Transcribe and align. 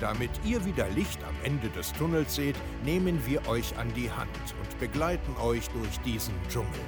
Damit 0.00 0.30
ihr 0.46 0.64
wieder 0.64 0.88
Licht 0.88 1.22
am 1.24 1.34
Ende 1.44 1.68
des 1.68 1.92
Tunnels 1.92 2.34
seht, 2.34 2.56
nehmen 2.84 3.20
wir 3.26 3.46
euch 3.46 3.76
an 3.76 3.92
die 3.94 4.10
Hand 4.10 4.30
und 4.58 4.78
begleiten 4.78 5.36
euch 5.36 5.68
durch 5.68 6.00
diesen 6.06 6.32
Dschungel. 6.48 6.80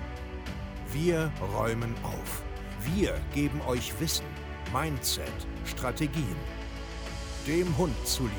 Wir 0.94 1.30
räumen 1.54 1.94
auf. 2.02 2.42
Wir 2.94 3.20
geben 3.34 3.60
euch 3.66 3.92
Wissen, 4.00 4.24
Mindset, 4.72 5.26
Strategien. 5.66 6.36
Dem 7.46 7.76
Hund 7.76 7.94
zuliebe. 8.06 8.32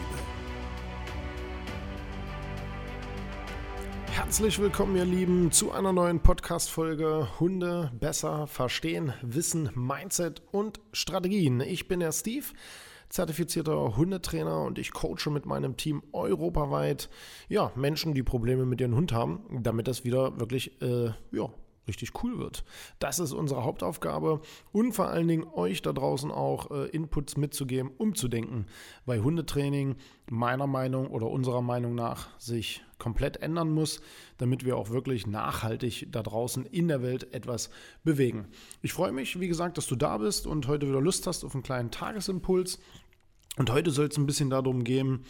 Herzlich 4.07 4.57
willkommen, 4.57 4.95
ihr 4.95 5.05
Lieben, 5.05 5.51
zu 5.51 5.71
einer 5.71 5.93
neuen 5.93 6.19
Podcast-Folge 6.19 7.27
Hunde 7.39 7.91
besser 7.99 8.47
verstehen, 8.47 9.13
Wissen, 9.21 9.69
Mindset 9.75 10.41
und 10.51 10.79
Strategien. 10.93 11.61
Ich 11.61 11.87
bin 11.87 11.99
der 11.99 12.11
Steve 12.11 12.45
zertifizierter 13.13 13.95
Hundetrainer 13.95 14.61
und 14.61 14.79
ich 14.79 14.91
coache 14.91 15.29
mit 15.29 15.45
meinem 15.45 15.77
Team 15.77 16.01
europaweit 16.13 17.09
ja, 17.47 17.71
Menschen, 17.75 18.15
die 18.15 18.23
Probleme 18.23 18.65
mit 18.65 18.81
ihrem 18.81 18.95
Hund 18.95 19.13
haben, 19.13 19.43
damit 19.61 19.87
das 19.87 20.03
wieder 20.03 20.39
wirklich 20.39 20.81
äh, 20.81 21.11
ja, 21.31 21.49
richtig 21.87 22.23
cool 22.23 22.39
wird. 22.39 22.63
Das 22.97 23.19
ist 23.19 23.31
unsere 23.31 23.63
Hauptaufgabe 23.63 24.41
und 24.71 24.93
vor 24.93 25.09
allen 25.09 25.27
Dingen 25.27 25.45
euch 25.53 25.83
da 25.83 25.93
draußen 25.93 26.31
auch 26.31 26.71
äh, 26.71 26.87
Inputs 26.87 27.37
mitzugeben, 27.37 27.91
umzudenken, 27.97 28.65
weil 29.05 29.21
Hundetraining 29.21 29.97
meiner 30.27 30.65
Meinung 30.65 31.07
oder 31.07 31.27
unserer 31.27 31.61
Meinung 31.61 31.93
nach 31.93 32.27
sich 32.39 32.81
komplett 32.97 33.41
ändern 33.41 33.69
muss, 33.69 33.99
damit 34.37 34.63
wir 34.63 34.77
auch 34.77 34.89
wirklich 34.89 35.27
nachhaltig 35.27 36.07
da 36.09 36.23
draußen 36.23 36.65
in 36.65 36.87
der 36.87 37.01
Welt 37.01 37.33
etwas 37.33 37.69
bewegen. 38.05 38.47
Ich 38.81 38.93
freue 38.93 39.11
mich, 39.11 39.39
wie 39.41 39.49
gesagt, 39.49 39.77
dass 39.77 39.87
du 39.87 39.97
da 39.97 40.17
bist 40.17 40.47
und 40.47 40.67
heute 40.67 40.87
wieder 40.87 41.01
Lust 41.01 41.27
hast 41.27 41.43
auf 41.43 41.53
einen 41.53 41.63
kleinen 41.63 41.91
Tagesimpuls. 41.91 42.79
Und 43.57 43.71
heute 43.71 43.91
soll 43.91 44.07
es 44.07 44.17
ein 44.17 44.25
bisschen 44.25 44.49
darum 44.49 44.83
gehen, 44.83 45.25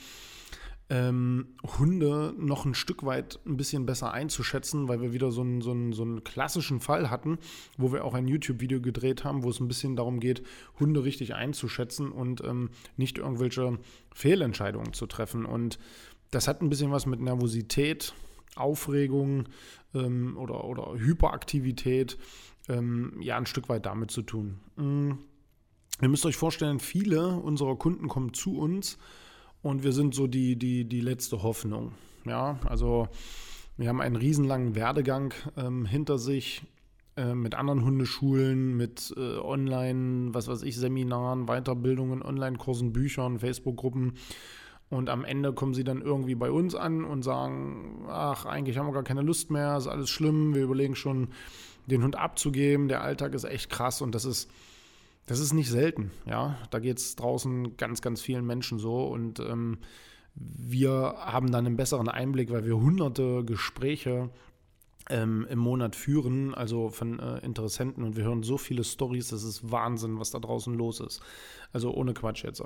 ähm, 0.89 1.47
Hunde 1.79 2.33
noch 2.38 2.66
ein 2.66 2.75
Stück 2.75 3.03
weit 3.05 3.39
ein 3.45 3.57
bisschen 3.57 3.85
besser 3.85 4.11
einzuschätzen, 4.11 4.88
weil 4.88 5.02
wir 5.02 5.13
wieder 5.13 5.31
so 5.31 5.41
einen, 5.41 5.61
so, 5.61 5.71
einen, 5.71 5.93
so 5.93 6.03
einen 6.03 6.23
klassischen 6.23 6.79
Fall 6.79 7.09
hatten, 7.09 7.39
wo 7.77 7.91
wir 7.91 8.03
auch 8.03 8.13
ein 8.13 8.27
YouTube-Video 8.27 8.81
gedreht 8.81 9.23
haben, 9.23 9.44
wo 9.44 9.49
es 9.49 9.59
ein 9.59 9.67
bisschen 9.67 9.95
darum 9.95 10.19
geht, 10.19 10.44
Hunde 10.79 11.03
richtig 11.03 11.35
einzuschätzen 11.35 12.11
und 12.11 12.44
ähm, 12.44 12.69
nicht 12.97 13.17
irgendwelche 13.17 13.79
Fehlentscheidungen 14.13 14.94
zu 14.94 15.07
treffen. 15.07 15.45
Und 15.45 15.79
das 16.31 16.47
hat 16.47 16.61
ein 16.61 16.69
bisschen 16.69 16.91
was 16.91 17.05
mit 17.05 17.21
Nervosität, 17.21 18.13
Aufregung 18.55 19.49
ähm, 19.95 20.38
oder, 20.38 20.66
oder 20.66 20.99
Hyperaktivität 20.99 22.17
ähm, 22.69 23.17
ja 23.19 23.38
ein 23.38 23.45
Stück 23.45 23.69
weit 23.69 23.85
damit 23.85 24.11
zu 24.11 24.21
tun. 24.21 24.59
Mhm. 24.75 25.17
Ihr 26.02 26.09
müsst 26.09 26.25
euch 26.25 26.36
vorstellen, 26.36 26.80
viele 26.80 27.36
unserer 27.38 27.75
Kunden 27.75 28.08
kommen 28.08 28.33
zu 28.33 28.58
uns 28.58 28.97
und 29.61 29.83
wir 29.83 29.94
sind 29.94 30.16
so 30.16 30.27
die, 30.27 30.55
die, 30.55 30.85
die 30.85 31.02
letzte 31.02 31.44
Hoffnung. 31.44 31.94
Ja, 32.25 32.59
also 32.66 33.08
wir 33.77 33.89
haben 33.89 34.02
einen 34.02 34.16
riesenlangen 34.16 34.75
Werdegang 34.75 35.33
ähm, 35.58 35.85
hinter 35.85 36.17
sich 36.17 36.63
äh, 37.16 37.35
mit 37.35 37.53
anderen 37.55 37.85
Hundeschulen, 37.85 38.75
mit 38.75 39.13
äh, 39.17 39.38
Online, 39.38 40.33
was 40.33 40.47
weiß 40.47 40.63
ich, 40.63 40.77
Seminaren, 40.77 41.45
Weiterbildungen, 41.45 42.23
Online-Kursen, 42.23 42.91
Büchern, 42.91 43.39
Facebook-Gruppen. 43.39 44.13
Und 44.89 45.09
am 45.09 45.23
Ende 45.23 45.53
kommen 45.53 45.73
sie 45.73 45.84
dann 45.84 46.01
irgendwie 46.01 46.35
bei 46.35 46.51
uns 46.51 46.75
an 46.75 47.03
und 47.03 47.23
sagen, 47.23 48.06
ach, 48.09 48.45
eigentlich 48.45 48.78
haben 48.78 48.88
wir 48.88 48.94
gar 48.94 49.03
keine 49.03 49.22
Lust 49.22 49.51
mehr, 49.51 49.78
ist 49.78 49.88
alles 49.88 50.09
schlimm, 50.09 50.53
wir 50.56 50.63
überlegen 50.63 50.95
schon, 50.95 51.29
den 51.85 52.03
Hund 52.03 52.16
abzugeben, 52.16 52.88
der 52.88 53.01
Alltag 53.01 53.34
ist 53.34 53.44
echt 53.44 53.69
krass 53.69 54.01
und 54.01 54.16
das 54.16 54.23
ist 54.23 54.50
das 55.25 55.39
ist 55.39 55.53
nicht 55.53 55.69
selten, 55.69 56.11
ja. 56.25 56.57
Da 56.69 56.79
geht 56.79 56.97
es 56.97 57.16
draußen 57.16 57.78
ganz, 57.78 58.01
ganz 58.01 58.22
vielen 58.22 58.45
Menschen 58.45 58.79
so 58.79 59.07
und 59.07 59.39
ähm, 59.39 59.78
wir 60.35 61.16
haben 61.17 61.51
dann 61.51 61.66
einen 61.66 61.78
besseren 61.78 62.09
Einblick, 62.09 62.51
weil 62.51 62.66
wir 62.66 62.75
hunderte 62.75 63.44
Gespräche 63.45 64.29
ähm, 65.09 65.45
im 65.50 65.59
Monat 65.59 65.95
führen, 65.95 66.53
also 66.53 66.89
von 66.89 67.19
äh, 67.19 67.39
Interessenten 67.39 68.03
und 68.03 68.16
wir 68.16 68.23
hören 68.23 68.44
so 68.44 68.57
viele 68.57 68.83
Stories, 68.83 69.29
das 69.29 69.44
ist 69.44 69.69
Wahnsinn, 69.69 70.19
was 70.19 70.31
da 70.31 70.39
draußen 70.39 70.73
los 70.73 71.00
ist. 71.00 71.22
Also 71.73 71.94
ohne 71.94 72.13
Quatsch 72.13 72.44
jetzt. 72.44 72.63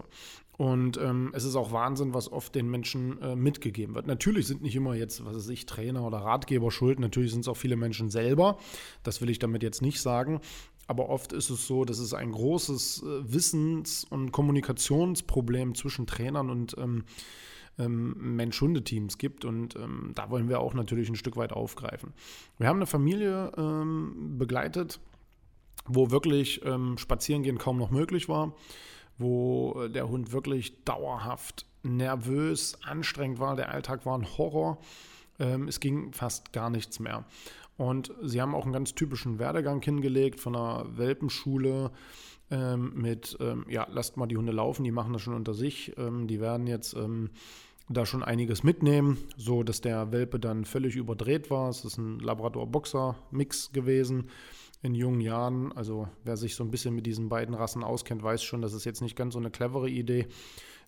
Und 0.57 0.97
ähm, 0.97 1.31
es 1.33 1.45
ist 1.45 1.55
auch 1.55 1.71
Wahnsinn, 1.71 2.13
was 2.13 2.31
oft 2.31 2.53
den 2.53 2.69
Menschen 2.69 3.21
äh, 3.21 3.35
mitgegeben 3.35 3.95
wird. 3.95 4.05
Natürlich 4.05 4.47
sind 4.47 4.61
nicht 4.61 4.75
immer 4.75 4.95
jetzt, 4.95 5.25
was 5.25 5.35
weiß 5.35 5.49
ich, 5.49 5.65
Trainer 5.65 6.05
oder 6.05 6.17
Ratgeber 6.17 6.71
schuld, 6.71 6.99
natürlich 6.99 7.31
sind 7.31 7.41
es 7.41 7.47
auch 7.47 7.57
viele 7.57 7.75
Menschen 7.75 8.09
selber. 8.09 8.57
Das 9.03 9.21
will 9.21 9.29
ich 9.29 9.39
damit 9.39 9.63
jetzt 9.63 9.81
nicht 9.81 10.01
sagen. 10.01 10.41
Aber 10.87 11.09
oft 11.09 11.33
ist 11.33 11.49
es 11.49 11.67
so, 11.67 11.83
dass 11.83 11.99
es 11.99 12.13
ein 12.13 12.31
großes 12.31 13.03
äh, 13.03 13.33
Wissens- 13.33 14.05
und 14.05 14.31
Kommunikationsproblem 14.31 15.75
zwischen 15.75 16.07
Trainern 16.07 16.49
und 16.49 16.77
ähm, 16.77 17.03
ähm, 17.77 18.15
Mensch-Hunde-Teams 18.35 19.17
gibt. 19.17 19.45
Und 19.45 19.75
ähm, 19.75 20.11
da 20.15 20.29
wollen 20.29 20.49
wir 20.49 20.59
auch 20.61 20.73
natürlich 20.73 21.09
ein 21.09 21.15
Stück 21.15 21.37
weit 21.37 21.51
aufgreifen. 21.51 22.13
Wir 22.57 22.67
haben 22.67 22.77
eine 22.77 22.85
Familie 22.85 23.51
ähm, 23.57 24.37
begleitet, 24.37 24.99
wo 25.85 26.09
wirklich 26.09 26.65
ähm, 26.65 26.97
Spazierengehen 26.97 27.57
kaum 27.57 27.77
noch 27.77 27.91
möglich 27.91 28.29
war, 28.29 28.55
wo 29.17 29.87
der 29.87 30.09
Hund 30.09 30.31
wirklich 30.31 30.83
dauerhaft 30.85 31.65
nervös, 31.83 32.77
anstrengend 32.83 33.39
war. 33.39 33.55
Der 33.55 33.69
Alltag 33.71 34.05
war 34.05 34.17
ein 34.17 34.37
Horror. 34.37 34.79
Ähm, 35.39 35.67
es 35.67 35.79
ging 35.79 36.13
fast 36.13 36.53
gar 36.53 36.69
nichts 36.69 36.99
mehr. 36.99 37.25
Und 37.77 38.13
sie 38.23 38.41
haben 38.41 38.55
auch 38.55 38.63
einen 38.63 38.73
ganz 38.73 38.95
typischen 38.95 39.39
Werdegang 39.39 39.81
hingelegt 39.81 40.39
von 40.39 40.55
einer 40.55 40.85
Welpenschule 40.97 41.91
ähm, 42.49 42.93
mit, 42.95 43.37
ähm, 43.39 43.65
ja, 43.69 43.87
lasst 43.89 44.17
mal 44.17 44.25
die 44.27 44.37
Hunde 44.37 44.51
laufen, 44.51 44.83
die 44.83 44.91
machen 44.91 45.13
das 45.13 45.21
schon 45.21 45.35
unter 45.35 45.53
sich. 45.53 45.93
Ähm, 45.97 46.27
die 46.27 46.39
werden 46.39 46.65
jetzt 46.65 46.95
ähm, 46.95 47.29
da 47.89 48.05
schon 48.05 48.23
einiges 48.23 48.63
mitnehmen, 48.63 49.17
so 49.37 49.63
dass 49.63 49.81
der 49.81 50.11
Welpe 50.11 50.39
dann 50.39 50.65
völlig 50.65 50.95
überdreht 50.95 51.49
war. 51.49 51.69
Es 51.69 51.85
ist 51.85 51.97
ein 51.97 52.19
Labrador-Boxer-Mix 52.19 53.71
gewesen 53.71 54.29
in 54.81 54.95
jungen 54.95 55.21
Jahren. 55.21 55.71
Also 55.71 56.07
wer 56.23 56.37
sich 56.37 56.55
so 56.55 56.63
ein 56.63 56.71
bisschen 56.71 56.95
mit 56.95 57.05
diesen 57.05 57.29
beiden 57.29 57.55
Rassen 57.55 57.83
auskennt, 57.83 58.23
weiß 58.23 58.43
schon, 58.43 58.61
das 58.61 58.73
ist 58.73 58.85
jetzt 58.85 59.01
nicht 59.01 59.15
ganz 59.15 59.33
so 59.33 59.39
eine 59.39 59.51
clevere 59.51 59.89
Idee 59.89 60.27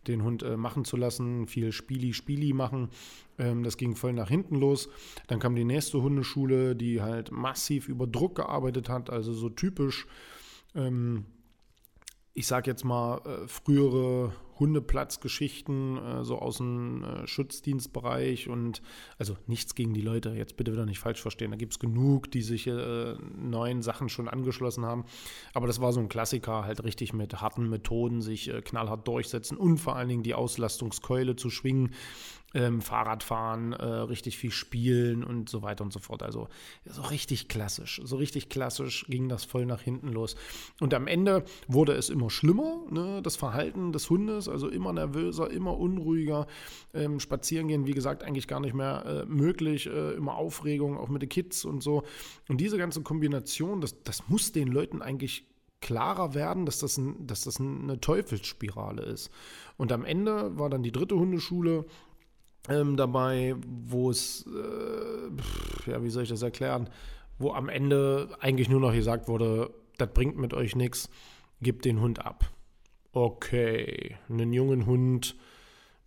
den 0.08 0.24
Hund 0.24 0.44
äh, 0.44 0.58
machen 0.58 0.86
zu 0.86 0.98
lassen, 0.98 1.48
viel 1.48 1.72
Spieli-Spieli 1.72 2.54
machen. 2.54 2.90
Ähm, 3.38 3.64
das 3.64 3.78
ging 3.78 3.96
voll 3.96 4.14
nach 4.14 4.30
hinten 4.30 4.56
los. 4.56 4.90
Dann 5.28 5.40
kam 5.40 5.56
die 5.56 5.66
nächste 5.66 6.02
Hundeschule, 6.02 6.76
die 6.76 7.02
halt 7.02 7.32
massiv 7.32 7.88
über 7.88 8.08
Druck 8.08 8.36
gearbeitet 8.36 8.90
hat, 8.90 9.10
also 9.10 9.34
so 9.34 9.50
typisch. 9.50 10.08
Ähm, 10.76 11.26
ich 12.34 12.48
sag 12.48 12.68
jetzt 12.68 12.86
mal, 12.86 13.18
äh, 13.26 13.48
frühere 13.48 14.34
Hundeplatzgeschichten, 14.60 15.98
äh, 15.98 16.24
so 16.24 16.40
aus 16.40 16.58
dem 16.58 17.04
äh, 17.04 17.28
Schutzdienstbereich 17.28 18.50
und 18.50 18.82
also 19.18 19.38
nichts 19.48 19.76
gegen 19.76 19.94
die 19.94 20.02
Leute, 20.02 20.32
jetzt 20.32 20.58
bitte 20.58 20.72
wieder 20.72 20.86
nicht 20.86 21.00
falsch 21.00 21.22
verstehen. 21.22 21.52
Da 21.52 21.58
gibt 21.58 21.74
es 21.74 21.80
genug, 21.80 22.32
die 22.32 22.42
sich 22.42 22.68
äh, 22.68 23.16
neuen 23.38 23.82
Sachen 23.82 24.10
schon 24.10 24.28
angeschlossen 24.28 24.86
haben. 24.86 25.06
Aber 25.54 25.68
das 25.68 25.82
war 25.82 25.94
so 25.94 26.00
ein 26.00 26.10
Klassiker, 26.10 26.66
halt 26.66 26.84
richtig 26.84 27.14
mit 27.14 27.42
harten 27.42 27.70
Methoden 27.70 28.22
sich 28.22 28.50
äh, 28.50 28.62
knallhart 28.62 29.08
durchsetzen 29.08 29.58
und 29.58 29.78
vor 29.78 29.96
allen 29.96 30.10
Dingen 30.10 30.24
die 30.24 30.34
Auslastungskeule 30.34 31.36
zu 31.36 31.50
schwingen 31.50 31.92
ähm, 32.54 32.82
Fahrradfahren, 32.82 33.74
äh, 33.74 33.86
richtig 33.86 34.38
viel 34.38 34.52
spielen 34.52 35.24
und 35.24 35.50
so 35.50 35.62
weiter 35.62 35.84
und 35.84 35.94
so 35.94 36.00
fort. 36.00 36.24
Also 36.24 36.48
so 36.86 37.02
richtig 37.04 37.48
klassisch, 37.48 38.02
so 38.04 38.18
richtig 38.18 38.50
klassisch 38.50 39.06
ging 39.08 39.30
das 39.30 39.46
voll 39.46 39.66
nach 39.66 39.82
hinten 39.82 40.10
los. 40.10 40.36
Und 40.80 40.94
am 40.94 41.08
Ende 41.08 41.44
wurde 41.68 41.94
es 41.94 42.10
immer 42.10 42.30
schlimmer, 42.30 42.82
ne, 42.90 43.22
das 43.22 43.36
Verhalten 43.36 43.92
des 43.92 44.10
Hundes, 44.10 44.50
also 44.50 44.68
immer 44.68 44.94
nervöser, 44.94 45.50
immer 45.52 45.78
unruhiger. 45.78 46.48
Ähm, 46.94 47.20
spazieren 47.20 47.68
gehen, 47.68 47.86
wie 47.86 47.94
gesagt, 47.94 48.24
eigentlich 48.24 48.48
gar 48.48 48.60
nicht 48.60 48.74
mehr 48.74 49.06
äh, 49.06 49.26
möglich, 49.26 49.88
äh, 49.88 50.14
immer 50.14 50.36
Aufregung, 50.36 50.98
auch 50.98 51.10
mit 51.10 51.22
den 51.22 51.30
Kids 51.30 51.66
und 51.66 51.84
so. 51.84 52.04
Und 52.48 52.60
diese 52.60 52.78
ganze 52.78 53.02
Kombination, 53.02 53.82
das, 53.82 54.02
das 54.04 54.28
muss 54.28 54.52
den 54.52 54.70
Leuten 54.70 55.02
eigentlich 55.02 55.46
klarer 55.82 56.34
werden, 56.34 56.66
dass 56.66 56.80
das, 56.80 56.98
ein, 56.98 57.26
dass 57.26 57.44
das 57.44 57.60
eine 57.60 58.00
Teufelsspirale 58.00 59.04
ist. 59.04 59.30
Und 59.78 59.92
am 59.92 60.04
Ende 60.04 60.58
war 60.58 60.70
dann 60.70 60.84
die 60.84 60.92
dritte 60.92 61.16
Hundeschule, 61.16 61.86
ähm, 62.68 62.98
dabei, 62.98 63.56
wo 63.66 64.10
es, 64.10 64.46
äh, 64.48 65.90
ja, 65.90 66.04
wie 66.04 66.10
soll 66.10 66.24
ich 66.24 66.30
das 66.30 66.42
erklären, 66.42 66.90
wo 67.38 67.54
am 67.54 67.70
Ende 67.70 68.30
eigentlich 68.40 68.70
nur 68.70 68.82
noch 68.82 68.94
gesagt 68.94 69.28
wurde, 69.28 69.74
das 69.98 70.10
bringt 70.14 70.38
mit 70.38 70.54
euch 70.54 70.76
nichts, 70.76 71.10
gebt 71.62 71.86
den 71.86 72.02
Hund 72.02 72.26
ab. 72.26 72.52
Okay, 73.12 74.18
einen 74.30 74.54
jungen 74.54 74.86
Hund, 74.86 75.36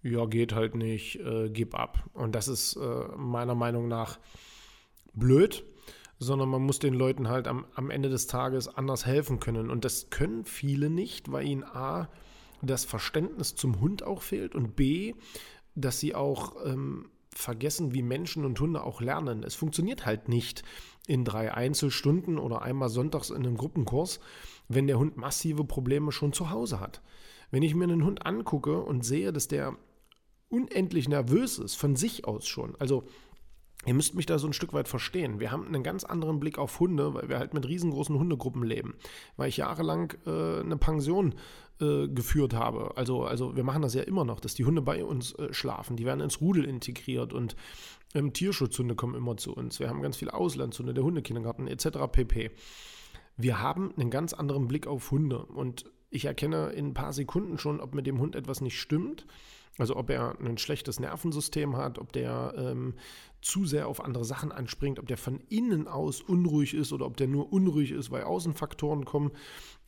ja, 0.02 0.26
geht 0.26 0.52
halt 0.54 0.74
nicht, 0.74 1.20
äh, 1.20 1.48
gib 1.50 1.74
ab. 1.74 2.04
Und 2.12 2.34
das 2.34 2.48
ist 2.48 2.76
äh, 2.76 3.16
meiner 3.16 3.54
Meinung 3.54 3.88
nach 3.88 4.18
blöd, 5.14 5.64
sondern 6.18 6.48
man 6.48 6.62
muss 6.62 6.78
den 6.78 6.94
Leuten 6.94 7.28
halt 7.28 7.48
am, 7.48 7.66
am 7.74 7.90
Ende 7.90 8.08
des 8.08 8.26
Tages 8.26 8.68
anders 8.68 9.06
helfen 9.06 9.40
können. 9.40 9.70
Und 9.70 9.84
das 9.84 10.10
können 10.10 10.44
viele 10.44 10.90
nicht, 10.90 11.30
weil 11.32 11.46
ihnen 11.46 11.64
A, 11.64 12.08
das 12.62 12.84
Verständnis 12.84 13.56
zum 13.56 13.80
Hund 13.80 14.04
auch 14.04 14.22
fehlt 14.22 14.54
und 14.54 14.76
B, 14.76 15.14
dass 15.74 16.00
sie 16.00 16.14
auch 16.14 16.56
ähm, 16.64 17.10
vergessen, 17.34 17.94
wie 17.94 18.02
Menschen 18.02 18.44
und 18.44 18.60
Hunde 18.60 18.82
auch 18.84 19.00
lernen. 19.00 19.42
Es 19.42 19.54
funktioniert 19.54 20.06
halt 20.06 20.28
nicht 20.28 20.62
in 21.06 21.24
drei 21.24 21.52
Einzelstunden 21.52 22.38
oder 22.38 22.62
einmal 22.62 22.88
sonntags 22.88 23.30
in 23.30 23.36
einem 23.36 23.56
Gruppenkurs, 23.56 24.20
wenn 24.68 24.86
der 24.86 24.98
Hund 24.98 25.16
massive 25.16 25.64
Probleme 25.64 26.12
schon 26.12 26.32
zu 26.32 26.50
Hause 26.50 26.80
hat. 26.80 27.02
Wenn 27.50 27.62
ich 27.62 27.74
mir 27.74 27.84
einen 27.84 28.04
Hund 28.04 28.24
angucke 28.26 28.82
und 28.82 29.04
sehe, 29.04 29.32
dass 29.32 29.48
der 29.48 29.76
unendlich 30.48 31.08
nervös 31.08 31.58
ist, 31.58 31.74
von 31.74 31.96
sich 31.96 32.26
aus 32.26 32.46
schon, 32.46 32.76
also 32.78 33.04
Ihr 33.84 33.94
müsst 33.94 34.14
mich 34.14 34.26
da 34.26 34.38
so 34.38 34.46
ein 34.46 34.52
Stück 34.52 34.72
weit 34.72 34.86
verstehen. 34.86 35.40
Wir 35.40 35.50
haben 35.50 35.66
einen 35.66 35.82
ganz 35.82 36.04
anderen 36.04 36.38
Blick 36.38 36.58
auf 36.58 36.78
Hunde, 36.78 37.14
weil 37.14 37.28
wir 37.28 37.38
halt 37.38 37.52
mit 37.52 37.66
riesengroßen 37.66 38.16
Hundegruppen 38.16 38.62
leben. 38.62 38.94
Weil 39.36 39.48
ich 39.48 39.56
jahrelang 39.56 40.14
äh, 40.24 40.60
eine 40.60 40.76
Pension 40.76 41.34
äh, 41.80 42.06
geführt 42.06 42.54
habe. 42.54 42.96
Also, 42.96 43.24
also 43.24 43.56
wir 43.56 43.64
machen 43.64 43.82
das 43.82 43.94
ja 43.94 44.02
immer 44.02 44.24
noch, 44.24 44.38
dass 44.38 44.54
die 44.54 44.64
Hunde 44.64 44.82
bei 44.82 45.04
uns 45.04 45.32
äh, 45.32 45.52
schlafen. 45.52 45.96
Die 45.96 46.04
werden 46.04 46.20
ins 46.20 46.40
Rudel 46.40 46.64
integriert 46.64 47.32
und 47.32 47.56
ähm, 48.14 48.32
Tierschutzhunde 48.32 48.94
kommen 48.94 49.16
immer 49.16 49.36
zu 49.36 49.52
uns. 49.52 49.80
Wir 49.80 49.88
haben 49.88 50.02
ganz 50.02 50.16
viele 50.16 50.34
Auslandshunde, 50.34 50.94
der 50.94 51.02
Hundekindergarten 51.02 51.66
etc. 51.66 51.98
pp. 52.10 52.52
Wir 53.36 53.60
haben 53.60 53.92
einen 53.96 54.10
ganz 54.10 54.32
anderen 54.32 54.68
Blick 54.68 54.86
auf 54.86 55.10
Hunde 55.10 55.44
und 55.44 55.86
ich 56.10 56.26
erkenne 56.26 56.68
in 56.70 56.88
ein 56.88 56.94
paar 56.94 57.12
Sekunden 57.12 57.58
schon, 57.58 57.80
ob 57.80 57.94
mit 57.94 58.06
dem 58.06 58.20
Hund 58.20 58.36
etwas 58.36 58.60
nicht 58.60 58.78
stimmt. 58.78 59.26
Also 59.78 59.96
ob 59.96 60.10
er 60.10 60.38
ein 60.38 60.58
schlechtes 60.58 61.00
Nervensystem 61.00 61.76
hat, 61.76 61.98
ob 61.98 62.12
der 62.12 62.54
ähm, 62.56 62.94
zu 63.40 63.64
sehr 63.64 63.88
auf 63.88 64.04
andere 64.04 64.24
Sachen 64.24 64.52
anspringt, 64.52 64.98
ob 64.98 65.06
der 65.06 65.16
von 65.16 65.40
innen 65.48 65.88
aus 65.88 66.20
unruhig 66.20 66.74
ist 66.74 66.92
oder 66.92 67.06
ob 67.06 67.16
der 67.16 67.26
nur 67.26 67.52
unruhig 67.52 67.90
ist, 67.90 68.10
weil 68.10 68.24
Außenfaktoren 68.24 69.04
kommen. 69.04 69.32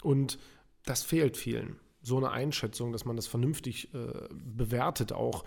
Und 0.03 0.39
das 0.85 1.03
fehlt 1.03 1.37
vielen. 1.37 1.77
So 2.03 2.17
eine 2.17 2.31
Einschätzung, 2.31 2.93
dass 2.93 3.05
man 3.05 3.17
das 3.17 3.27
vernünftig 3.27 3.93
äh, 3.95 4.29
bewertet 4.33 5.13
auch. 5.13 5.45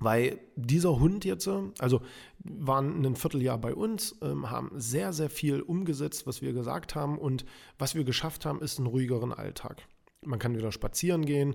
Weil 0.00 0.38
dieser 0.54 1.00
Hund 1.00 1.24
jetzt, 1.24 1.48
also 1.78 2.02
waren 2.38 3.04
ein 3.04 3.16
Vierteljahr 3.16 3.58
bei 3.58 3.74
uns, 3.74 4.16
ähm, 4.22 4.48
haben 4.48 4.70
sehr, 4.76 5.12
sehr 5.12 5.28
viel 5.28 5.60
umgesetzt, 5.60 6.26
was 6.26 6.40
wir 6.40 6.52
gesagt 6.52 6.94
haben. 6.94 7.18
Und 7.18 7.44
was 7.78 7.94
wir 7.94 8.04
geschafft 8.04 8.46
haben, 8.46 8.60
ist 8.60 8.78
einen 8.78 8.86
ruhigeren 8.86 9.32
Alltag. 9.32 9.88
Man 10.26 10.38
kann 10.38 10.56
wieder 10.56 10.72
spazieren 10.72 11.24
gehen, 11.24 11.54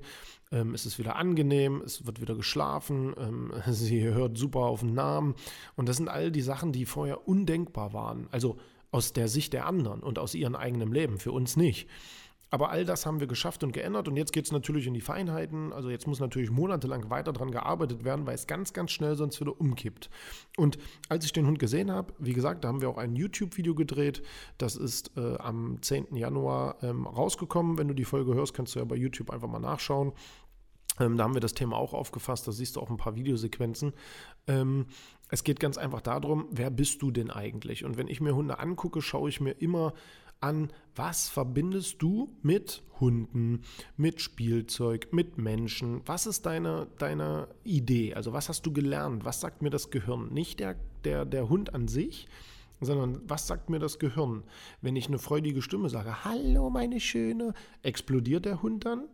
ähm, 0.52 0.74
es 0.74 0.86
ist 0.86 0.98
wieder 0.98 1.18
angenehm, 1.18 1.82
es 1.86 2.06
wird 2.06 2.22
wieder 2.22 2.36
geschlafen, 2.36 3.14
ähm, 3.18 3.54
sie 3.68 4.04
hört 4.04 4.38
super 4.38 4.62
auf 4.62 4.80
den 4.80 4.94
Namen. 4.94 5.36
Und 5.76 5.90
das 5.90 5.98
sind 5.98 6.08
all 6.08 6.32
die 6.32 6.42
Sachen, 6.42 6.72
die 6.72 6.86
vorher 6.86 7.28
undenkbar 7.28 7.94
waren. 7.94 8.28
Also 8.32 8.58
aus 8.92 9.12
der 9.12 9.28
Sicht 9.28 9.54
der 9.54 9.66
anderen 9.66 10.02
und 10.02 10.20
aus 10.20 10.36
ihrem 10.36 10.56
eigenen 10.56 10.94
Leben, 10.94 11.20
für 11.20 11.32
uns 11.32 11.58
nicht. 11.58 11.90
Aber 12.54 12.70
all 12.70 12.86
das 12.86 13.08
haben 13.08 13.20
wir 13.20 13.26
geschafft 13.26 13.64
und 13.64 13.72
geändert 13.72 14.08
und 14.08 14.16
jetzt 14.16 14.32
geht 14.32 14.46
es 14.46 14.52
natürlich 14.52 14.86
in 14.86 14.94
die 14.94 15.02
Feinheiten. 15.02 15.74
Also 15.74 15.90
jetzt 15.90 16.06
muss 16.06 16.20
natürlich 16.20 16.52
monatelang 16.52 17.10
weiter 17.10 17.34
daran 17.34 17.50
gearbeitet 17.50 18.04
werden, 18.04 18.28
weil 18.28 18.36
es 18.36 18.46
ganz, 18.46 18.74
ganz 18.74 18.92
schnell 18.92 19.16
sonst 19.16 19.42
wieder 19.42 19.60
umkippt. 19.60 20.12
Und 20.56 20.78
als 21.10 21.26
ich 21.26 21.34
den 21.34 21.48
Hund 21.48 21.58
gesehen 21.58 21.90
habe, 21.90 22.14
wie 22.20 22.34
gesagt, 22.34 22.64
da 22.64 22.68
haben 22.68 22.80
wir 22.80 22.90
auch 22.90 23.00
ein 23.00 23.16
YouTube-Video 23.16 23.74
gedreht. 23.74 24.22
Das 24.60 24.76
ist 24.76 25.18
äh, 25.18 25.36
am 25.38 25.82
10. 25.82 26.16
Januar 26.16 26.76
ähm, 26.84 27.08
rausgekommen. 27.08 27.80
Wenn 27.80 27.88
du 27.88 27.96
die 27.96 28.06
Folge 28.06 28.36
hörst, 28.36 28.54
kannst 28.54 28.76
du 28.76 28.80
ja 28.80 28.86
bei 28.86 28.98
YouTube 28.98 29.32
einfach 29.32 29.50
mal 29.50 29.58
nachschauen. 29.58 30.12
Ähm, 31.00 31.18
da 31.18 31.24
haben 31.24 31.34
wir 31.34 31.42
das 31.42 31.56
Thema 31.56 31.78
auch 31.78 31.96
aufgefasst, 31.96 32.48
da 32.48 32.52
siehst 32.52 32.76
du 32.76 32.82
auch 32.82 32.92
ein 32.92 32.98
paar 32.98 33.16
Videosequenzen. 33.16 33.94
Ähm, 34.46 34.86
es 35.30 35.44
geht 35.44 35.60
ganz 35.60 35.80
einfach 35.80 36.02
darum, 36.02 36.48
wer 36.52 36.70
bist 36.70 37.02
du 37.02 37.10
denn 37.10 37.32
eigentlich? 37.32 37.84
Und 37.84 37.98
wenn 37.98 38.08
ich 38.08 38.22
mir 38.22 38.36
Hunde 38.36 38.60
angucke, 38.60 39.02
schaue 39.02 39.30
ich 39.30 39.42
mir 39.42 39.54
immer 39.54 39.94
an, 40.44 40.70
was 40.96 41.30
verbindest 41.30 42.02
du 42.02 42.30
mit 42.44 42.84
Hunden, 43.00 43.62
mit 43.98 44.22
Spielzeug, 44.22 45.08
mit 45.12 45.38
Menschen? 45.38 46.02
Was 46.06 46.28
ist 46.28 46.46
deine, 46.46 46.88
deine 47.00 47.48
Idee? 47.64 48.14
Also 48.14 48.34
was 48.34 48.50
hast 48.50 48.66
du 48.66 48.72
gelernt? 48.72 49.26
Was 49.26 49.42
sagt 49.42 49.62
mir 49.62 49.70
das 49.70 49.90
Gehirn? 49.90 50.32
Nicht 50.34 50.60
der, 50.60 50.76
der, 51.04 51.26
der 51.26 51.50
Hund 51.50 51.74
an 51.74 51.88
sich, 51.88 52.28
sondern 52.82 53.22
was 53.28 53.48
sagt 53.48 53.70
mir 53.70 53.80
das 53.80 53.98
Gehirn? 53.98 54.44
Wenn 54.82 54.96
ich 54.96 55.08
eine 55.08 55.20
freudige 55.20 55.62
Stimme 55.62 55.90
sage, 55.90 56.24
hallo 56.24 56.70
meine 56.70 57.00
Schöne, 57.00 57.54
explodiert 57.82 58.46
der 58.46 58.62
Hund 58.62 58.86
dann? 58.86 59.06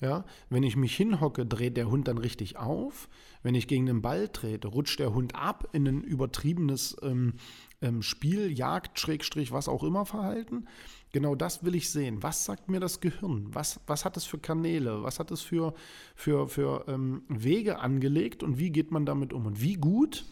Ja, 0.00 0.24
wenn 0.48 0.62
ich 0.62 0.76
mich 0.76 0.96
hinhocke, 0.96 1.44
dreht 1.44 1.76
der 1.76 1.90
Hund 1.90 2.06
dann 2.06 2.18
richtig 2.18 2.56
auf. 2.56 3.08
Wenn 3.42 3.54
ich 3.54 3.66
gegen 3.66 3.86
den 3.86 4.00
Ball 4.00 4.28
trete, 4.28 4.68
rutscht 4.68 5.00
der 5.00 5.12
Hund 5.12 5.34
ab 5.34 5.68
in 5.72 5.88
ein 5.88 6.02
übertriebenes 6.02 6.96
ähm, 7.02 7.34
ähm, 7.82 8.02
Spiel, 8.02 8.52
Jagd, 8.52 8.98
Schrägstrich, 8.98 9.50
was 9.50 9.68
auch 9.68 9.82
immer 9.82 10.06
Verhalten. 10.06 10.66
Genau 11.12 11.34
das 11.34 11.64
will 11.64 11.74
ich 11.74 11.90
sehen. 11.90 12.22
Was 12.22 12.44
sagt 12.44 12.68
mir 12.68 12.80
das 12.80 13.00
Gehirn? 13.00 13.48
Was, 13.52 13.80
was 13.86 14.04
hat 14.04 14.16
es 14.16 14.24
für 14.24 14.38
Kanäle? 14.38 15.02
Was 15.02 15.18
hat 15.18 15.30
es 15.30 15.40
für, 15.40 15.74
für, 16.14 16.48
für 16.48 16.84
ähm, 16.86 17.22
Wege 17.28 17.78
angelegt 17.80 18.42
und 18.42 18.58
wie 18.58 18.70
geht 18.70 18.90
man 18.92 19.06
damit 19.06 19.32
um? 19.32 19.46
Und 19.46 19.60
wie 19.60 19.74
gut 19.74 20.26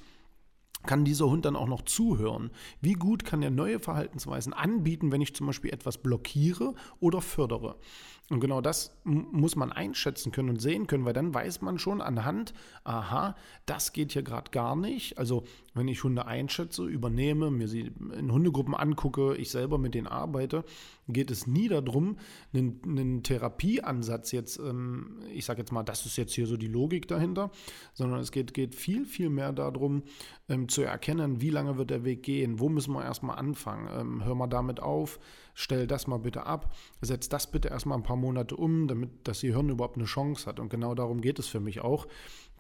kann 0.87 1.05
dieser 1.05 1.27
Hund 1.27 1.45
dann 1.45 1.57
auch 1.57 1.69
noch 1.69 1.83
zuhören? 1.83 2.51
Wie 2.81 2.95
gut 2.95 3.25
kann 3.25 3.43
er 3.43 3.51
neue 3.51 3.79
Verhaltensweisen 3.79 4.53
anbieten, 4.53 5.13
wenn 5.13 5.21
ich 5.21 5.35
zum 5.35 5.47
Beispiel 5.47 5.73
etwas 5.73 5.99
blockiere 5.99 6.75
oder 7.01 7.21
fördere? 7.21 7.77
Und 8.29 8.41
genau 8.41 8.61
das 8.61 8.91
muss 9.05 9.55
man 9.55 9.71
einschätzen 9.71 10.33
können 10.33 10.49
und 10.49 10.61
sehen 10.61 10.89
können, 10.89 11.05
weil 11.05 11.13
dann 11.13 11.33
weiß 11.33 11.61
man 11.61 11.79
schon 11.79 12.01
anhand, 12.01 12.55
aha, 12.83 13.37
das 13.67 13.93
geht 13.93 14.13
hier 14.13 14.25
gerade 14.25 14.51
gar 14.51 14.75
nicht. 14.75 15.17
Also 15.17 15.45
wenn 15.75 15.87
ich 15.87 16.03
Hunde 16.03 16.27
einschätze, 16.27 16.85
übernehme, 16.85 17.53
mir 17.53 17.69
sie 17.69 17.93
in 18.19 18.33
Hundegruppen 18.33 18.75
angucke, 18.75 19.37
ich 19.37 19.51
selber 19.51 19.79
mit 19.79 19.95
denen 19.95 20.09
arbeite, 20.09 20.65
geht 21.09 21.31
es 21.31 21.47
nie 21.47 21.69
darum, 21.69 22.17
einen, 22.53 22.81
einen 22.85 23.23
Therapieansatz 23.23 24.33
jetzt, 24.33 24.59
ähm, 24.59 25.21
ich 25.33 25.45
sage 25.45 25.61
jetzt 25.61 25.73
mal, 25.73 25.83
das 25.83 26.05
ist 26.07 26.17
jetzt 26.17 26.35
hier 26.35 26.47
so 26.47 26.57
die 26.57 26.67
Logik 26.69 27.07
dahinter, 27.09 27.51
sondern 27.95 28.21
es 28.21 28.33
geht, 28.33 28.55
geht 28.55 28.75
viel, 28.75 29.05
viel 29.05 29.31
mehr 29.31 29.53
darum, 29.53 30.03
ähm, 30.49 30.69
zu 30.69 30.83
erkennen, 30.83 31.41
wie 31.41 31.51
lange 31.51 31.79
wird 31.79 31.91
der 31.91 32.05
Weg 32.05 32.23
gehen, 32.23 32.59
wo 32.59 32.69
müssen 32.69 32.93
wir 32.93 33.05
erstmal 33.05 33.39
anfangen, 33.39 33.89
ähm, 33.93 34.25
hör 34.25 34.35
mal 34.35 34.47
damit 34.47 34.81
auf, 34.81 35.19
stell 35.55 35.87
das 35.87 36.07
mal 36.07 36.19
bitte 36.19 36.47
ab, 36.47 36.75
setz 37.01 37.29
das 37.29 37.51
bitte 37.51 37.69
erstmal 37.69 37.99
ein 37.99 38.05
paar 38.05 38.17
Monate 38.17 38.57
um, 38.57 38.89
damit 38.89 39.11
das 39.25 39.41
Gehirn 39.41 39.71
überhaupt 39.71 39.97
eine 39.97 40.07
Chance 40.07 40.47
hat. 40.47 40.61
Und 40.61 40.71
genau 40.71 40.95
darum 40.95 41.21
geht 41.21 41.39
es 41.39 41.47
für 41.47 41.61
mich 41.61 41.81
auch, 41.81 42.07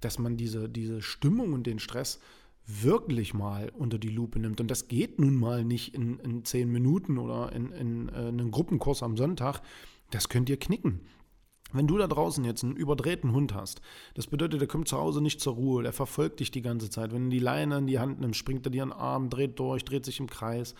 dass 0.01 0.19
man 0.19 0.37
diese, 0.37 0.69
diese 0.69 1.03
Stimmung 1.03 1.53
und 1.53 1.67
den 1.67 1.79
Stress 1.79 2.21
wirklich 2.67 3.33
mal 3.33 3.71
unter 3.71 3.99
die 3.99 4.09
Lupe 4.09 4.39
nimmt. 4.39 4.61
Und 4.61 4.71
das 4.71 4.89
geht 4.89 5.19
nun 5.19 5.37
mal 5.37 5.65
nicht 5.65 5.95
in, 5.95 6.19
in 6.21 6.45
zehn 6.45 6.71
Minuten 6.71 7.19
oder 7.19 7.53
in, 7.53 7.71
in, 7.73 8.09
in 8.09 8.15
äh, 8.15 8.29
einem 8.29 8.51
Gruppenkurs 8.51 9.03
am 9.03 9.17
Sonntag. 9.17 9.63
Das 10.11 10.29
könnt 10.29 10.49
ihr 10.51 10.59
knicken. 10.59 11.01
Wenn 11.73 11.87
du 11.87 11.99
da 11.99 12.07
draußen 12.07 12.45
jetzt 12.45 12.63
einen 12.63 12.77
überdrehten 12.77 13.33
Hund 13.33 13.53
hast, 13.55 13.81
das 14.15 14.29
bedeutet, 14.29 14.61
der 14.61 14.69
kommt 14.69 14.89
zu 14.89 14.97
Hause 14.97 15.21
nicht 15.21 15.41
zur 15.41 15.55
Ruhe, 15.55 15.83
der 15.83 15.93
verfolgt 15.93 16.41
dich 16.41 16.51
die 16.51 16.63
ganze 16.63 16.91
Zeit. 16.91 17.13
Wenn 17.13 17.25
du 17.25 17.31
die 17.31 17.41
Leine 17.41 17.79
in 17.79 17.87
die 17.87 17.99
Hand 17.99 18.21
nimmst, 18.21 18.39
springt 18.39 18.67
er 18.67 18.71
dir 18.71 18.83
einen 18.83 18.93
Arm, 18.93 19.31
dreht 19.31 19.59
durch, 19.59 19.85
dreht 19.85 20.05
sich 20.05 20.21
im 20.21 20.29
Kreis. 20.29 20.75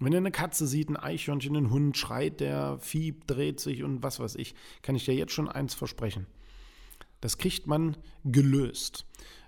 Wenn 0.00 0.12
er 0.12 0.18
eine 0.18 0.32
Katze 0.32 0.66
sieht, 0.66 0.88
ein 0.88 0.96
Eichhörnchen, 0.96 1.56
einen 1.56 1.70
Hund, 1.70 1.96
schreit 1.96 2.40
der, 2.40 2.78
fiebt, 2.78 3.30
dreht 3.30 3.60
sich 3.60 3.84
und 3.84 4.02
was 4.02 4.18
weiß 4.18 4.34
ich, 4.34 4.54
kann 4.82 4.96
ich 4.96 5.04
dir 5.04 5.14
jetzt 5.14 5.32
schon 5.32 5.48
eins 5.48 5.74
versprechen. 5.74 6.26
Das 7.20 7.38
kriegt 7.38 7.66
man 7.68 7.96
gelöst. 8.24 9.06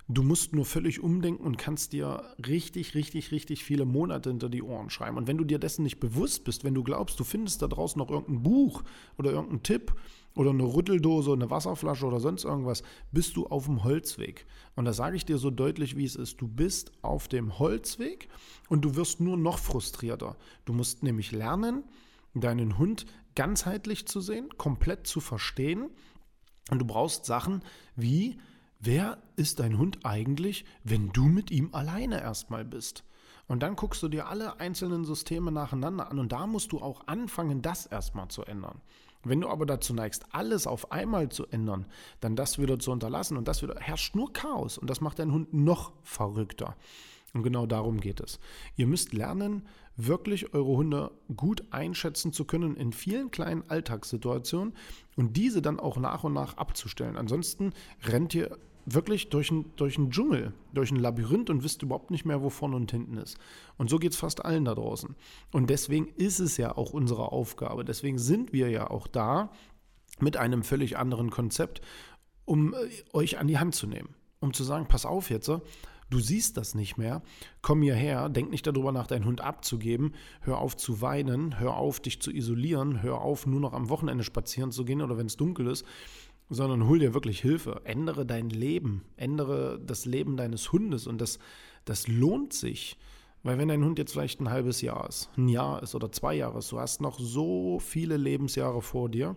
Du 0.09 0.23
musst 0.23 0.55
nur 0.55 0.65
völlig 0.65 1.03
umdenken 1.03 1.43
und 1.43 1.59
kannst 1.59 1.93
dir 1.93 2.23
richtig, 2.47 2.95
richtig, 2.95 3.33
richtig 3.33 3.65
viele 3.65 3.85
Monate 3.85 4.31
hinter 4.31 4.49
die 4.49 4.63
Ohren 4.63 4.89
schreiben. 4.89 5.17
Und 5.17 5.27
wenn 5.27 5.37
du 5.37 5.43
dir 5.43 5.59
dessen 5.59 5.83
nicht 5.83 5.99
bewusst 5.99 6.45
bist, 6.45 6.63
wenn 6.63 6.75
du 6.75 6.85
glaubst, 6.85 7.19
du 7.19 7.25
findest 7.25 7.61
da 7.61 7.67
draußen 7.67 7.99
noch 7.99 8.11
irgendein 8.11 8.45
Buch 8.45 8.85
oder 9.19 9.33
irgendeinen 9.33 9.65
Tipp 9.65 9.93
oder 10.37 10.51
eine 10.51 10.63
Rütteldose, 10.63 11.33
eine 11.33 11.51
Wasserflasche 11.51 12.07
oder 12.07 12.21
sonst 12.21 12.45
irgendwas, 12.45 12.85
bist 13.11 13.37
du 13.37 13.47
auf 13.47 13.65
dem 13.65 13.83
Holzweg. 13.83 14.47
Und 14.77 14.85
da 14.85 14.93
sage 14.93 15.17
ich 15.17 15.25
dir 15.25 15.39
so 15.39 15.51
deutlich, 15.51 15.97
wie 15.97 16.05
es 16.05 16.15
ist. 16.15 16.41
Du 16.41 16.47
bist 16.47 16.93
auf 17.03 17.27
dem 17.27 17.59
Holzweg 17.59 18.29
und 18.69 18.85
du 18.85 18.95
wirst 18.95 19.19
nur 19.19 19.37
noch 19.37 19.59
frustrierter. 19.59 20.37
Du 20.67 20.73
musst 20.73 21.03
nämlich 21.03 21.33
lernen, 21.33 21.83
deinen 22.33 22.79
Hund 22.79 23.07
ganzheitlich 23.35 24.07
zu 24.07 24.21
sehen, 24.21 24.51
komplett 24.57 25.09
zu 25.09 25.21
verstehen. 25.21 25.91
Und 26.71 26.79
du 26.79 26.85
brauchst 26.85 27.25
Sachen 27.25 27.63
wie 27.97 28.39
wer 28.81 29.19
ist 29.37 29.61
dein 29.61 29.79
Hund 29.79 30.05
eigentlich, 30.05 30.65
wenn 30.85 31.13
du 31.13 31.25
mit 31.25 31.51
ihm 31.51 31.71
alleine 31.73 32.21
erstmal 32.21 32.65
bist? 32.65 33.05
Und 33.49 33.63
dann 33.63 33.77
guckst 33.77 34.03
du 34.03 34.09
dir 34.09 34.29
alle 34.29 34.59
einzelnen 34.59 35.05
Systeme 35.05 35.53
nacheinander 35.53 36.11
an 36.11 36.19
und 36.19 36.33
da 36.33 36.47
musst 36.47 36.73
du 36.73 36.81
auch 36.81 37.07
anfangen, 37.07 37.63
das 37.63 37.87
erstmal 37.87 38.29
zu 38.29 38.43
ändern. 38.43 38.81
Wenn 39.23 39.41
du 39.41 39.49
aber 39.49 39.67
dazu 39.67 39.93
neigst, 39.93 40.25
alles 40.31 40.67
auf 40.67 40.93
einmal 40.93 41.29
zu 41.31 41.47
ändern, 41.47 41.87
dann 42.21 42.37
das 42.37 42.59
wieder 42.59 42.79
zu 42.79 42.93
unterlassen 42.93 43.37
und 43.37 43.49
das 43.49 43.63
wieder 43.63 43.75
herrscht 43.81 44.15
nur 44.15 44.33
Chaos 44.33 44.79
und 44.79 44.89
das 44.89 45.01
macht 45.01 45.19
deinen 45.19 45.33
Hund 45.33 45.53
noch 45.53 45.93
verrückter. 46.03 46.77
Und 47.37 47.43
genau 47.43 47.67
darum 47.67 48.01
geht 48.01 48.21
es. 48.21 48.41
Ihr 48.77 48.87
müsst 48.87 49.13
lernen, 49.13 49.67
wirklich 49.95 50.55
eure 50.55 50.75
Hunde 50.75 51.11
gut 51.37 51.65
einschätzen 51.71 52.33
zu 52.33 52.47
können 52.47 52.77
in 52.77 52.95
vielen 52.95 53.31
kleinen 53.31 53.63
Alltagssituationen 53.69 54.73
und 55.17 55.37
diese 55.37 55.61
dann 55.61 55.79
auch 55.79 55.99
nach 55.99 56.25
und 56.25 56.33
nach 56.33 56.57
abzustellen. 56.57 57.19
Ansonsten 57.19 57.75
rennt 58.07 58.35
ihr 58.35 58.57
wirklich 58.87 59.29
durch 59.29 59.51
einen 59.51 59.71
durch 59.77 59.99
Dschungel, 60.09 60.55
durch 60.73 60.91
ein 60.91 60.97
Labyrinth 60.97 61.51
und 61.51 61.63
wisst 61.63 61.83
überhaupt 61.83 62.11
nicht 62.11 62.25
mehr, 62.25 62.41
wo 62.41 62.49
vorne 62.49 62.77
und 62.77 62.91
hinten 62.91 63.19
ist. 63.19 63.37
Und 63.77 63.91
so 63.91 63.99
geht 63.99 64.13
es 64.13 64.19
fast 64.19 64.43
allen 64.43 64.65
da 64.65 64.75
draußen. 64.75 65.15
Und 65.53 65.69
deswegen 65.69 66.07
ist 66.17 66.39
es 66.39 66.57
ja 66.57 66.75
auch 66.75 66.95
unsere 66.95 67.33
Aufgabe. 67.33 67.85
Deswegen 67.85 68.19
sind 68.19 68.55
wir 68.55 68.71
ja 68.71 68.91
auch 68.91 69.07
da 69.07 69.51
mit 70.21 70.39
einem 70.39 70.63
völlig 70.63 70.97
anderen 70.97 71.29
Konzept, 71.29 71.83
um 72.47 72.73
äh, 72.73 72.77
euch 73.13 73.39
an 73.39 73.47
die 73.47 73.59
Hand 73.59 73.75
zu 73.75 73.87
nehmen. 73.87 74.15
Um 74.41 74.55
zu 74.55 74.65
sagen, 74.65 74.87
pass 74.89 75.05
auf 75.05 75.29
jetzt, 75.29 75.51
du 76.11 76.21
siehst 76.21 76.57
das 76.57 76.75
nicht 76.75 76.97
mehr, 76.97 77.23
komm 77.63 77.83
hierher, 77.83 78.29
denk 78.29 78.51
nicht 78.51 78.67
darüber 78.67 78.93
nach, 78.93 79.07
deinen 79.07 79.25
Hund 79.25 79.41
abzugeben, 79.41 80.15
hör 80.41 80.59
auf 80.59 80.77
zu 80.77 81.01
weinen, 81.01 81.59
hör 81.59 81.77
auf, 81.77 82.01
dich 82.01 82.21
zu 82.21 82.31
isolieren, 82.31 83.03
hör 83.03 83.21
auf, 83.21 83.47
nur 83.47 83.61
noch 83.61 83.73
am 83.73 83.89
Wochenende 83.89 84.25
spazieren 84.25 84.73
zu 84.73 84.85
gehen 84.85 85.03
oder 85.03 85.19
wenn 85.19 85.27
es 85.27 85.37
dunkel 85.37 85.67
ist, 85.67 85.85
sondern 86.49 86.87
hol 86.87 86.99
dir 86.99 87.15
wirklich 87.15 87.41
Hilfe. 87.41 87.81
Ändere 87.85 88.25
dein 88.25 88.51
Leben, 88.51 89.03
ändere 89.17 89.81
das 89.85 90.05
Leben 90.05 90.37
deines 90.37 90.73
Hundes 90.73 91.07
und 91.07 91.21
das, 91.21 91.39
das 91.85 92.07
lohnt 92.09 92.53
sich. 92.53 92.97
Weil 93.43 93.59
wenn 93.59 93.69
dein 93.69 93.85
Hund 93.85 93.99
jetzt 93.99 94.13
vielleicht 94.13 94.41
ein 94.41 94.51
halbes 94.51 94.81
Jahr 94.81 95.09
ist, 95.09 95.31
ein 95.37 95.49
Jahr 95.49 95.83
ist 95.83 95.95
oder 95.95 96.11
zwei 96.11 96.35
Jahre 96.35 96.59
ist, 96.59 96.73
du 96.73 96.81
hast 96.81 97.01
noch 97.01 97.19
so 97.19 97.79
viele 97.79 98.17
Lebensjahre 98.17 98.83
vor 98.83 99.09
dir 99.09 99.37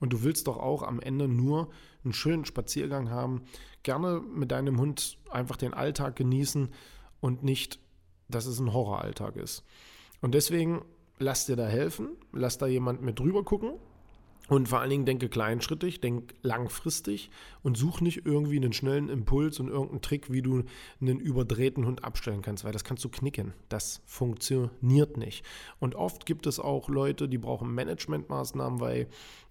und 0.00 0.12
du 0.12 0.22
willst 0.22 0.46
doch 0.46 0.58
auch 0.58 0.82
am 0.82 1.00
Ende 1.00 1.28
nur 1.28 1.70
einen 2.02 2.12
schönen 2.12 2.44
Spaziergang 2.44 3.10
haben, 3.10 3.42
gerne 3.82 4.20
mit 4.20 4.50
deinem 4.50 4.80
Hund 4.80 5.18
einfach 5.30 5.56
den 5.56 5.74
Alltag 5.74 6.16
genießen 6.16 6.70
und 7.20 7.42
nicht, 7.44 7.78
dass 8.28 8.46
es 8.46 8.58
ein 8.58 8.72
Horroralltag 8.72 9.36
ist. 9.36 9.64
Und 10.20 10.34
deswegen 10.34 10.82
lass 11.18 11.46
dir 11.46 11.56
da 11.56 11.66
helfen, 11.66 12.16
lass 12.32 12.58
da 12.58 12.66
jemand 12.66 13.02
mit 13.02 13.18
drüber 13.18 13.44
gucken 13.44 13.74
und 14.50 14.68
vor 14.68 14.80
allen 14.80 14.90
Dingen 14.90 15.06
denke 15.06 15.28
kleinschrittig, 15.28 16.00
denk 16.00 16.34
langfristig 16.42 17.30
und 17.62 17.76
such 17.76 18.00
nicht 18.00 18.26
irgendwie 18.26 18.56
einen 18.56 18.72
schnellen 18.72 19.08
Impuls 19.08 19.60
und 19.60 19.68
irgendeinen 19.68 20.02
Trick, 20.02 20.32
wie 20.32 20.42
du 20.42 20.64
einen 21.00 21.20
überdrehten 21.20 21.86
Hund 21.86 22.02
abstellen 22.02 22.42
kannst, 22.42 22.64
weil 22.64 22.72
das 22.72 22.82
kannst 22.82 23.04
du 23.04 23.08
knicken. 23.10 23.54
Das 23.68 24.02
funktioniert 24.06 25.16
nicht. 25.16 25.44
Und 25.78 25.94
oft 25.94 26.26
gibt 26.26 26.48
es 26.48 26.58
auch 26.58 26.88
Leute, 26.88 27.28
die 27.28 27.38
brauchen 27.38 27.72
Managementmaßnahmen, 27.72 28.80
weil 28.80 29.06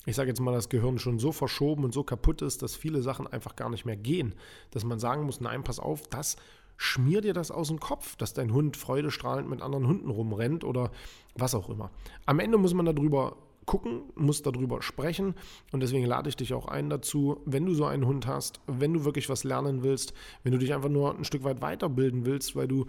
ich 0.05 0.17
sage 0.17 0.27
jetzt 0.27 0.41
mal, 0.41 0.51
das 0.51 0.67
Gehirn 0.67 0.99
schon 0.99 1.17
so 1.17 1.31
verschoben 1.31 1.85
und 1.85 1.93
so 1.93 2.03
kaputt 2.03 2.41
ist, 2.41 2.61
dass 2.61 2.75
viele 2.75 3.01
Sachen 3.01 3.25
einfach 3.25 3.55
gar 3.55 3.69
nicht 3.69 3.85
mehr 3.85 3.95
gehen. 3.97 4.35
Dass 4.71 4.83
man 4.83 4.99
sagen 4.99 5.23
muss, 5.23 5.39
nein, 5.39 5.63
pass 5.63 5.79
auf, 5.79 6.07
das 6.09 6.35
schmier 6.75 7.21
dir 7.21 7.33
das 7.33 7.51
aus 7.51 7.69
dem 7.69 7.79
Kopf, 7.79 8.17
dass 8.17 8.33
dein 8.33 8.51
Hund 8.51 8.75
freudestrahlend 8.75 9.49
mit 9.49 9.61
anderen 9.61 9.87
Hunden 9.87 10.09
rumrennt 10.09 10.65
oder 10.65 10.91
was 11.35 11.55
auch 11.55 11.69
immer. 11.69 11.89
Am 12.25 12.39
Ende 12.39 12.57
muss 12.57 12.73
man 12.73 12.85
darüber 12.85 13.37
gucken, 13.69 14.01
musst 14.15 14.45
darüber 14.47 14.81
sprechen 14.81 15.35
und 15.71 15.81
deswegen 15.81 16.07
lade 16.07 16.27
ich 16.27 16.35
dich 16.35 16.55
auch 16.55 16.67
ein 16.67 16.89
dazu, 16.89 17.39
wenn 17.45 17.67
du 17.67 17.75
so 17.75 17.85
einen 17.85 18.07
Hund 18.07 18.25
hast, 18.25 18.61
wenn 18.65 18.95
du 18.95 19.05
wirklich 19.05 19.29
was 19.29 19.43
lernen 19.43 19.83
willst, 19.83 20.15
wenn 20.41 20.53
du 20.53 20.57
dich 20.57 20.73
einfach 20.73 20.89
nur 20.89 21.15
ein 21.15 21.23
Stück 21.23 21.43
weit 21.43 21.61
weiterbilden 21.61 22.25
willst, 22.25 22.55
weil 22.55 22.67
du 22.67 22.87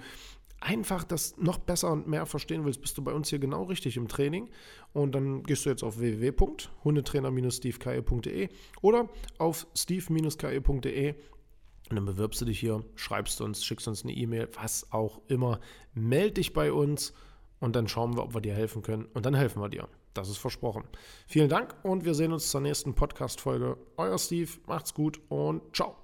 einfach 0.59 1.05
das 1.05 1.37
noch 1.37 1.59
besser 1.59 1.93
und 1.93 2.09
mehr 2.09 2.25
verstehen 2.25 2.65
willst, 2.65 2.81
bist 2.81 2.97
du 2.97 3.05
bei 3.05 3.13
uns 3.13 3.29
hier 3.29 3.39
genau 3.39 3.65
richtig 3.65 3.99
im 3.99 4.09
Training. 4.09 4.49
Und 4.95 5.15
dann 5.15 5.43
gehst 5.43 5.67
du 5.67 5.71
jetzt 5.71 5.83
auf 5.83 6.01
www.hundetrainer-stevekaye.de 6.01 8.49
oder 8.81 9.11
auf 9.37 9.67
steve-kaye.de 9.75 11.15
und 11.91 11.97
dann 11.97 12.07
bewirbst 12.07 12.41
du 12.41 12.47
dich 12.47 12.59
hier, 12.59 12.83
schreibst 12.95 13.43
uns, 13.43 13.67
schickst 13.67 13.87
uns 13.87 14.03
eine 14.03 14.15
E-Mail, 14.15 14.49
was 14.55 14.91
auch 14.93 15.21
immer. 15.29 15.61
Meld 15.93 16.39
dich 16.39 16.55
bei 16.55 16.73
uns 16.73 17.13
und 17.59 17.77
dann 17.77 17.87
schauen 17.87 18.17
wir, 18.17 18.23
ob 18.23 18.33
wir 18.33 18.41
dir 18.41 18.55
helfen 18.55 18.81
können. 18.81 19.05
Und 19.13 19.27
dann 19.27 19.35
helfen 19.35 19.61
wir 19.61 19.69
dir. 19.69 19.87
Das 20.15 20.29
ist 20.29 20.39
versprochen. 20.39 20.85
Vielen 21.27 21.49
Dank 21.49 21.75
und 21.83 22.05
wir 22.05 22.15
sehen 22.15 22.33
uns 22.33 22.51
zur 22.51 22.61
nächsten 22.61 22.95
Podcast-Folge. 22.95 23.77
Euer 23.97 24.19
Steve, 24.19 24.51
macht's 24.67 24.95
gut 24.95 25.21
und 25.29 25.75
ciao. 25.75 25.97